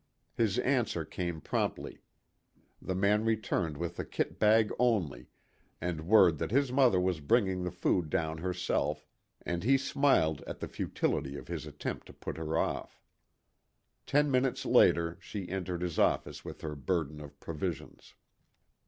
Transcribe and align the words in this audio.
His 0.33 0.57
answer 0.57 1.05
came 1.05 1.41
promptly. 1.41 2.01
The 2.81 2.95
man 2.95 3.23
returned 3.23 3.77
with 3.77 3.97
the 3.97 4.03
kit 4.03 4.39
bag 4.39 4.71
only, 4.79 5.27
and 5.79 6.07
word 6.07 6.39
that 6.39 6.49
his 6.49 6.71
mother 6.71 6.99
was 6.99 7.19
bringing 7.19 7.61
the 7.63 7.69
food 7.69 8.09
down 8.09 8.39
herself, 8.39 9.05
and 9.45 9.63
he 9.63 9.77
smiled 9.77 10.41
at 10.47 10.59
the 10.59 10.67
futility 10.67 11.35
of 11.37 11.49
his 11.49 11.67
attempt 11.67 12.07
to 12.07 12.13
put 12.13 12.37
her 12.39 12.57
off. 12.57 12.99
Ten 14.07 14.31
minutes 14.31 14.65
later 14.65 15.19
she 15.21 15.47
entered 15.47 15.83
his 15.83 15.99
office 15.99 16.43
with 16.43 16.61
her 16.61 16.73
burden 16.75 17.21
of 17.21 17.39
provisions. 17.39 18.15